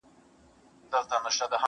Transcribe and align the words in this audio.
پښتین 0.89 1.21
ته:، 1.49 1.57